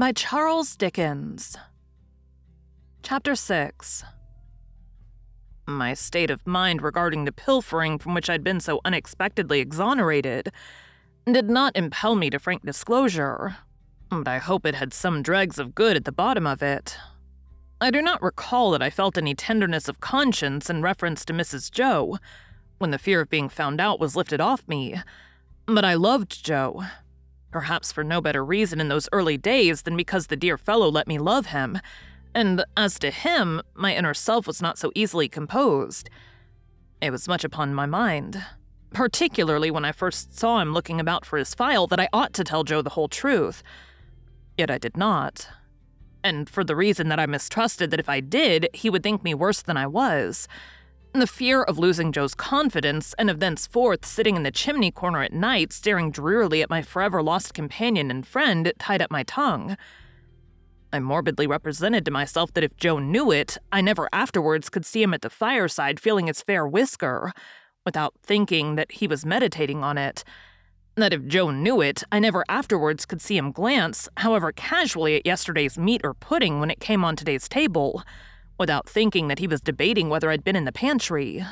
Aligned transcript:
by 0.00 0.12
Charles 0.12 0.76
Dickens. 0.76 1.58
Chapter 3.02 3.34
6 3.34 4.02
My 5.66 5.92
state 5.92 6.30
of 6.30 6.46
mind 6.46 6.80
regarding 6.80 7.26
the 7.26 7.32
pilfering 7.32 7.98
from 7.98 8.14
which 8.14 8.30
I'd 8.30 8.42
been 8.42 8.60
so 8.60 8.80
unexpectedly 8.82 9.60
exonerated 9.60 10.52
did 11.30 11.50
not 11.50 11.76
impel 11.76 12.16
me 12.16 12.30
to 12.30 12.38
frank 12.38 12.64
disclosure, 12.64 13.58
but 14.08 14.26
I 14.26 14.38
hope 14.38 14.64
it 14.64 14.74
had 14.74 14.94
some 14.94 15.22
dregs 15.22 15.58
of 15.58 15.74
good 15.74 15.96
at 15.98 16.06
the 16.06 16.12
bottom 16.12 16.46
of 16.46 16.62
it. 16.62 16.96
I 17.78 17.90
do 17.90 18.00
not 18.00 18.22
recall 18.22 18.70
that 18.70 18.82
I 18.82 18.88
felt 18.88 19.18
any 19.18 19.34
tenderness 19.34 19.86
of 19.86 20.00
conscience 20.00 20.70
in 20.70 20.80
reference 20.80 21.26
to 21.26 21.34
Mrs. 21.34 21.70
Joe 21.70 22.16
when 22.78 22.90
the 22.90 22.98
fear 22.98 23.20
of 23.20 23.28
being 23.28 23.50
found 23.50 23.82
out 23.82 24.00
was 24.00 24.16
lifted 24.16 24.40
off 24.40 24.66
me, 24.66 24.98
but 25.66 25.84
I 25.84 25.92
loved 25.92 26.42
Joe 26.42 26.84
perhaps 27.50 27.92
for 27.92 28.04
no 28.04 28.20
better 28.20 28.44
reason 28.44 28.80
in 28.80 28.88
those 28.88 29.08
early 29.12 29.36
days 29.36 29.82
than 29.82 29.96
because 29.96 30.26
the 30.26 30.36
dear 30.36 30.56
fellow 30.56 30.88
let 30.88 31.08
me 31.08 31.18
love 31.18 31.46
him. 31.46 31.78
And 32.34 32.64
as 32.76 32.98
to 33.00 33.10
him, 33.10 33.60
my 33.74 33.94
inner 33.94 34.14
self 34.14 34.46
was 34.46 34.62
not 34.62 34.78
so 34.78 34.92
easily 34.94 35.28
composed. 35.28 36.08
It 37.00 37.10
was 37.10 37.28
much 37.28 37.44
upon 37.44 37.74
my 37.74 37.86
mind, 37.86 38.42
particularly 38.92 39.70
when 39.70 39.84
I 39.84 39.92
first 39.92 40.38
saw 40.38 40.60
him 40.60 40.72
looking 40.72 41.00
about 41.00 41.24
for 41.24 41.38
his 41.38 41.54
file, 41.54 41.86
that 41.88 42.00
I 42.00 42.08
ought 42.12 42.32
to 42.34 42.44
tell 42.44 42.62
Joe 42.62 42.82
the 42.82 42.90
whole 42.90 43.08
truth. 43.08 43.62
Yet 44.56 44.70
I 44.70 44.78
did 44.78 44.96
not. 44.96 45.48
And 46.22 46.48
for 46.48 46.62
the 46.62 46.76
reason 46.76 47.08
that 47.08 47.18
I 47.18 47.26
mistrusted 47.26 47.90
that 47.90 48.00
if 48.00 48.08
I 48.08 48.20
did, 48.20 48.68
he 48.74 48.90
would 48.90 49.02
think 49.02 49.24
me 49.24 49.34
worse 49.34 49.62
than 49.62 49.76
I 49.76 49.86
was. 49.86 50.46
The 51.12 51.26
fear 51.26 51.64
of 51.64 51.76
losing 51.76 52.12
Joe's 52.12 52.36
confidence, 52.36 53.14
and 53.18 53.28
of 53.28 53.40
thenceforth 53.40 54.06
sitting 54.06 54.36
in 54.36 54.44
the 54.44 54.52
chimney 54.52 54.92
corner 54.92 55.24
at 55.24 55.32
night 55.32 55.72
staring 55.72 56.12
drearily 56.12 56.62
at 56.62 56.70
my 56.70 56.82
forever 56.82 57.20
lost 57.20 57.52
companion 57.52 58.12
and 58.12 58.24
friend, 58.24 58.72
tied 58.78 59.02
up 59.02 59.10
my 59.10 59.24
tongue. 59.24 59.76
I 60.92 61.00
morbidly 61.00 61.48
represented 61.48 62.04
to 62.04 62.12
myself 62.12 62.52
that 62.52 62.62
if 62.62 62.76
Joe 62.76 63.00
knew 63.00 63.32
it, 63.32 63.58
I 63.72 63.80
never 63.80 64.08
afterwards 64.12 64.70
could 64.70 64.86
see 64.86 65.02
him 65.02 65.12
at 65.12 65.22
the 65.22 65.30
fireside 65.30 65.98
feeling 65.98 66.28
his 66.28 66.42
fair 66.42 66.64
whisker, 66.64 67.32
without 67.84 68.14
thinking 68.22 68.76
that 68.76 68.92
he 68.92 69.08
was 69.08 69.26
meditating 69.26 69.82
on 69.82 69.98
it. 69.98 70.22
That 70.94 71.12
if 71.12 71.26
Joe 71.26 71.50
knew 71.50 71.80
it, 71.80 72.04
I 72.12 72.20
never 72.20 72.44
afterwards 72.48 73.04
could 73.04 73.20
see 73.20 73.36
him 73.36 73.50
glance, 73.50 74.08
however 74.18 74.52
casually, 74.52 75.16
at 75.16 75.26
yesterday's 75.26 75.76
meat 75.76 76.02
or 76.04 76.14
pudding 76.14 76.60
when 76.60 76.70
it 76.70 76.78
came 76.78 77.04
on 77.04 77.16
today's 77.16 77.48
table 77.48 78.04
without 78.60 78.88
thinking 78.88 79.26
that 79.26 79.38
he 79.38 79.48
was 79.48 79.62
debating 79.62 80.10
whether 80.10 80.30
I'd 80.30 80.44
been 80.44 80.54
in 80.54 80.66
the 80.66 80.70
pantry. 80.70 81.44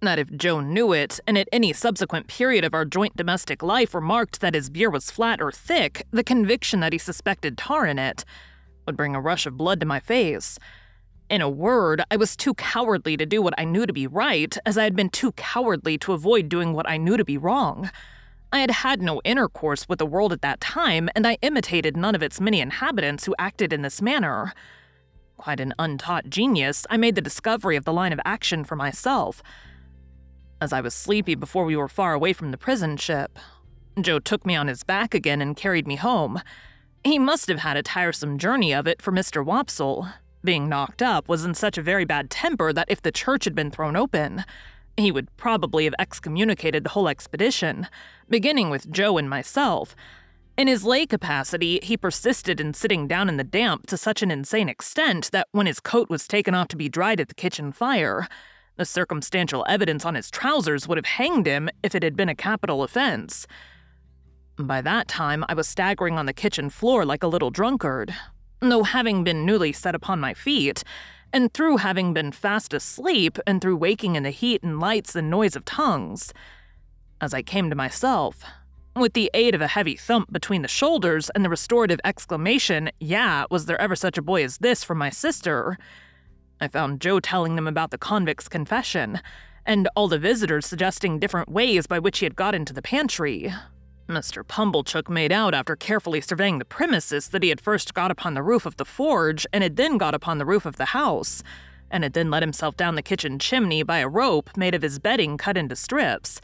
That 0.00 0.18
if 0.18 0.32
Joe 0.32 0.60
knew 0.60 0.92
it, 0.92 1.18
and 1.26 1.36
at 1.36 1.48
any 1.52 1.72
subsequent 1.72 2.28
period 2.28 2.64
of 2.64 2.72
our 2.72 2.84
joint 2.84 3.16
domestic 3.16 3.62
life 3.62 3.94
remarked 3.94 4.40
that 4.40 4.54
his 4.54 4.70
beer 4.70 4.88
was 4.88 5.10
flat 5.10 5.42
or 5.42 5.50
thick, 5.50 6.06
the 6.12 6.24
conviction 6.24 6.80
that 6.80 6.92
he 6.92 6.98
suspected 6.98 7.58
tar 7.58 7.84
in 7.84 7.98
it 7.98 8.24
would 8.86 8.96
bring 8.96 9.14
a 9.14 9.20
rush 9.20 9.44
of 9.44 9.56
blood 9.56 9.80
to 9.80 9.86
my 9.86 10.00
face. 10.00 10.58
In 11.28 11.40
a 11.40 11.50
word, 11.50 12.02
I 12.10 12.16
was 12.16 12.36
too 12.36 12.54
cowardly 12.54 13.16
to 13.16 13.26
do 13.26 13.42
what 13.42 13.54
I 13.58 13.64
knew 13.64 13.84
to 13.84 13.92
be 13.92 14.06
right, 14.06 14.56
as 14.64 14.78
I 14.78 14.84
had 14.84 14.94
been 14.94 15.10
too 15.10 15.32
cowardly 15.32 15.98
to 15.98 16.12
avoid 16.12 16.48
doing 16.48 16.72
what 16.72 16.88
I 16.88 16.96
knew 16.96 17.16
to 17.16 17.24
be 17.24 17.38
wrong. 17.38 17.90
I 18.52 18.60
had 18.60 18.70
had 18.70 19.02
no 19.02 19.20
intercourse 19.24 19.88
with 19.88 19.98
the 19.98 20.06
world 20.06 20.32
at 20.32 20.42
that 20.42 20.60
time, 20.60 21.08
and 21.16 21.26
I 21.26 21.38
imitated 21.42 21.96
none 21.96 22.14
of 22.14 22.22
its 22.22 22.40
many 22.40 22.60
inhabitants 22.60 23.24
who 23.24 23.34
acted 23.38 23.72
in 23.72 23.82
this 23.82 24.02
manner. 24.02 24.52
Quite 25.42 25.58
an 25.58 25.74
untaught 25.76 26.30
genius, 26.30 26.86
I 26.88 26.96
made 26.96 27.16
the 27.16 27.20
discovery 27.20 27.74
of 27.74 27.84
the 27.84 27.92
line 27.92 28.12
of 28.12 28.20
action 28.24 28.62
for 28.62 28.76
myself. 28.76 29.42
As 30.60 30.72
I 30.72 30.80
was 30.80 30.94
sleepy 30.94 31.34
before 31.34 31.64
we 31.64 31.74
were 31.74 31.88
far 31.88 32.14
away 32.14 32.32
from 32.32 32.52
the 32.52 32.56
prison 32.56 32.96
ship, 32.96 33.40
Joe 34.00 34.20
took 34.20 34.46
me 34.46 34.54
on 34.54 34.68
his 34.68 34.84
back 34.84 35.14
again 35.14 35.42
and 35.42 35.56
carried 35.56 35.84
me 35.84 35.96
home. 35.96 36.40
He 37.02 37.18
must 37.18 37.48
have 37.48 37.58
had 37.58 37.76
a 37.76 37.82
tiresome 37.82 38.38
journey 38.38 38.72
of 38.72 38.86
it, 38.86 39.02
for 39.02 39.10
Mr. 39.10 39.44
Wopsle, 39.44 40.12
being 40.44 40.68
knocked 40.68 41.02
up, 41.02 41.28
was 41.28 41.44
in 41.44 41.54
such 41.54 41.76
a 41.76 41.82
very 41.82 42.04
bad 42.04 42.30
temper 42.30 42.72
that 42.72 42.88
if 42.88 43.02
the 43.02 43.10
church 43.10 43.42
had 43.42 43.56
been 43.56 43.72
thrown 43.72 43.96
open, 43.96 44.44
he 44.96 45.10
would 45.10 45.36
probably 45.36 45.86
have 45.86 45.94
excommunicated 45.98 46.84
the 46.84 46.90
whole 46.90 47.08
expedition, 47.08 47.88
beginning 48.28 48.70
with 48.70 48.92
Joe 48.92 49.18
and 49.18 49.28
myself, 49.28 49.96
in 50.56 50.68
his 50.68 50.84
lay 50.84 51.06
capacity, 51.06 51.80
he 51.82 51.96
persisted 51.96 52.60
in 52.60 52.74
sitting 52.74 53.08
down 53.08 53.28
in 53.28 53.36
the 53.36 53.44
damp 53.44 53.86
to 53.86 53.96
such 53.96 54.22
an 54.22 54.30
insane 54.30 54.68
extent 54.68 55.30
that 55.32 55.48
when 55.52 55.66
his 55.66 55.80
coat 55.80 56.10
was 56.10 56.28
taken 56.28 56.54
off 56.54 56.68
to 56.68 56.76
be 56.76 56.88
dried 56.88 57.20
at 57.20 57.28
the 57.28 57.34
kitchen 57.34 57.72
fire, 57.72 58.28
the 58.76 58.84
circumstantial 58.84 59.64
evidence 59.68 60.04
on 60.04 60.14
his 60.14 60.30
trousers 60.30 60.86
would 60.86 60.98
have 60.98 61.06
hanged 61.06 61.46
him 61.46 61.68
if 61.82 61.94
it 61.94 62.02
had 62.02 62.16
been 62.16 62.28
a 62.28 62.34
capital 62.34 62.82
offense. 62.82 63.46
By 64.58 64.82
that 64.82 65.08
time, 65.08 65.44
I 65.48 65.54
was 65.54 65.68
staggering 65.68 66.18
on 66.18 66.26
the 66.26 66.32
kitchen 66.32 66.68
floor 66.68 67.04
like 67.04 67.22
a 67.22 67.28
little 67.28 67.50
drunkard, 67.50 68.14
though 68.60 68.82
having 68.82 69.24
been 69.24 69.46
newly 69.46 69.72
set 69.72 69.94
upon 69.94 70.20
my 70.20 70.34
feet, 70.34 70.84
and 71.32 71.52
through 71.52 71.78
having 71.78 72.12
been 72.12 72.30
fast 72.30 72.74
asleep, 72.74 73.38
and 73.46 73.60
through 73.60 73.76
waking 73.76 74.16
in 74.16 74.22
the 74.22 74.30
heat 74.30 74.62
and 74.62 74.78
lights 74.78 75.16
and 75.16 75.30
noise 75.30 75.56
of 75.56 75.64
tongues. 75.64 76.34
As 77.20 77.32
I 77.32 77.42
came 77.42 77.70
to 77.70 77.76
myself, 77.76 78.44
with 78.94 79.14
the 79.14 79.30
aid 79.32 79.54
of 79.54 79.60
a 79.60 79.68
heavy 79.68 79.96
thump 79.96 80.32
between 80.32 80.62
the 80.62 80.68
shoulders 80.68 81.30
and 81.30 81.44
the 81.44 81.48
restorative 81.48 82.00
exclamation, 82.04 82.90
Yeah, 83.00 83.46
was 83.50 83.66
there 83.66 83.80
ever 83.80 83.96
such 83.96 84.18
a 84.18 84.22
boy 84.22 84.44
as 84.44 84.58
this 84.58 84.84
from 84.84 84.98
my 84.98 85.10
sister? 85.10 85.78
I 86.60 86.68
found 86.68 87.00
Joe 87.00 87.18
telling 87.18 87.56
them 87.56 87.66
about 87.66 87.90
the 87.90 87.98
convict's 87.98 88.48
confession, 88.48 89.20
and 89.64 89.88
all 89.96 90.08
the 90.08 90.18
visitors 90.18 90.66
suggesting 90.66 91.18
different 91.18 91.48
ways 91.48 91.86
by 91.86 91.98
which 91.98 92.18
he 92.18 92.26
had 92.26 92.36
got 92.36 92.54
into 92.54 92.72
the 92.72 92.82
pantry. 92.82 93.52
Mr. 94.08 94.44
Pumblechook 94.46 95.08
made 95.08 95.32
out 95.32 95.54
after 95.54 95.74
carefully 95.74 96.20
surveying 96.20 96.58
the 96.58 96.64
premises 96.64 97.28
that 97.28 97.42
he 97.42 97.48
had 97.48 97.60
first 97.60 97.94
got 97.94 98.10
upon 98.10 98.34
the 98.34 98.42
roof 98.42 98.66
of 98.66 98.76
the 98.76 98.84
forge 98.84 99.46
and 99.52 99.62
had 99.62 99.76
then 99.76 99.96
got 99.96 100.14
upon 100.14 100.38
the 100.38 100.44
roof 100.44 100.66
of 100.66 100.76
the 100.76 100.86
house, 100.86 101.42
and 101.90 102.04
had 102.04 102.12
then 102.12 102.30
let 102.30 102.42
himself 102.42 102.76
down 102.76 102.94
the 102.94 103.02
kitchen 103.02 103.38
chimney 103.38 103.82
by 103.82 103.98
a 103.98 104.08
rope 104.08 104.50
made 104.56 104.74
of 104.74 104.82
his 104.82 104.98
bedding 104.98 105.38
cut 105.38 105.56
into 105.56 105.76
strips 105.76 106.40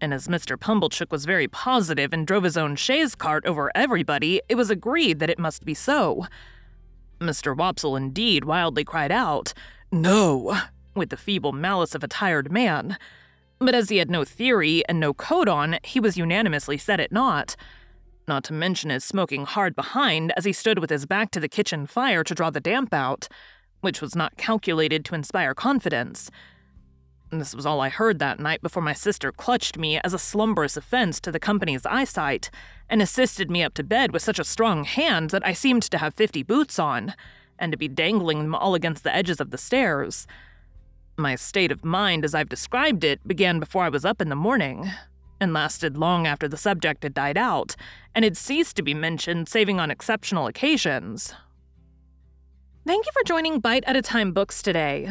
and 0.00 0.14
as 0.14 0.28
Mr. 0.28 0.58
Pumblechook 0.58 1.10
was 1.10 1.24
very 1.24 1.48
positive 1.48 2.12
and 2.12 2.26
drove 2.26 2.44
his 2.44 2.56
own 2.56 2.76
chaise 2.76 3.14
cart 3.14 3.44
over 3.46 3.72
everybody, 3.74 4.40
it 4.48 4.54
was 4.54 4.70
agreed 4.70 5.18
that 5.18 5.30
it 5.30 5.38
must 5.38 5.64
be 5.64 5.74
so. 5.74 6.26
Mr. 7.20 7.56
Wopsle 7.56 7.96
indeed 7.96 8.44
wildly 8.44 8.84
cried 8.84 9.10
out, 9.10 9.52
No, 9.90 10.56
with 10.94 11.10
the 11.10 11.16
feeble 11.16 11.52
malice 11.52 11.94
of 11.94 12.04
a 12.04 12.08
tired 12.08 12.52
man. 12.52 12.96
But 13.58 13.74
as 13.74 13.88
he 13.88 13.96
had 13.96 14.10
no 14.10 14.24
theory 14.24 14.84
and 14.88 15.00
no 15.00 15.12
coat 15.12 15.48
on, 15.48 15.78
he 15.82 15.98
was 15.98 16.16
unanimously 16.16 16.78
set 16.78 17.00
at 17.00 17.10
naught. 17.10 17.56
Not 18.28 18.44
to 18.44 18.52
mention 18.52 18.90
his 18.90 19.04
smoking 19.04 19.46
hard 19.46 19.74
behind 19.74 20.32
as 20.36 20.44
he 20.44 20.52
stood 20.52 20.78
with 20.78 20.90
his 20.90 21.06
back 21.06 21.30
to 21.32 21.40
the 21.40 21.48
kitchen 21.48 21.86
fire 21.86 22.22
to 22.22 22.34
draw 22.34 22.50
the 22.50 22.60
damp 22.60 22.94
out, 22.94 23.26
which 23.80 24.00
was 24.00 24.14
not 24.14 24.36
calculated 24.36 25.04
to 25.06 25.14
inspire 25.14 25.54
confidence. 25.54 26.30
This 27.30 27.54
was 27.54 27.66
all 27.66 27.82
I 27.82 27.90
heard 27.90 28.18
that 28.18 28.40
night 28.40 28.62
before 28.62 28.82
my 28.82 28.94
sister 28.94 29.32
clutched 29.32 29.76
me 29.76 30.00
as 30.00 30.14
a 30.14 30.18
slumberous 30.18 30.78
offense 30.78 31.20
to 31.20 31.30
the 31.30 31.38
company's 31.38 31.84
eyesight 31.84 32.50
and 32.88 33.02
assisted 33.02 33.50
me 33.50 33.62
up 33.62 33.74
to 33.74 33.84
bed 33.84 34.12
with 34.12 34.22
such 34.22 34.38
a 34.38 34.44
strong 34.44 34.84
hand 34.84 35.30
that 35.30 35.46
I 35.46 35.52
seemed 35.52 35.82
to 35.82 35.98
have 35.98 36.14
50 36.14 36.42
boots 36.42 36.78
on, 36.78 37.14
and 37.58 37.70
to 37.70 37.76
be 37.78 37.88
dangling 37.88 38.38
them 38.38 38.54
all 38.54 38.74
against 38.74 39.04
the 39.04 39.14
edges 39.14 39.40
of 39.40 39.50
the 39.50 39.58
stairs. 39.58 40.26
My 41.18 41.34
state 41.34 41.70
of 41.70 41.84
mind, 41.84 42.24
as 42.24 42.34
I've 42.34 42.48
described 42.48 43.04
it, 43.04 43.26
began 43.26 43.60
before 43.60 43.84
I 43.84 43.90
was 43.90 44.06
up 44.06 44.22
in 44.22 44.30
the 44.30 44.36
morning, 44.36 44.90
and 45.38 45.52
lasted 45.52 45.98
long 45.98 46.26
after 46.26 46.48
the 46.48 46.56
subject 46.56 47.02
had 47.02 47.12
died 47.12 47.36
out, 47.36 47.76
and 48.14 48.24
had 48.24 48.38
ceased 48.38 48.76
to 48.76 48.82
be 48.82 48.94
mentioned 48.94 49.50
saving 49.50 49.78
on 49.78 49.90
exceptional 49.90 50.46
occasions. 50.46 51.34
Thank 52.86 53.04
you 53.04 53.12
for 53.12 53.24
joining 53.24 53.60
Bite 53.60 53.84
at 53.86 53.96
a 53.96 54.02
Time 54.02 54.32
Books 54.32 54.62
today 54.62 55.10